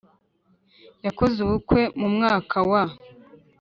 Yakoze 1.05 1.37
ubukwe 1.45 1.81
mumwaka 1.99 2.57
wa 2.69 2.83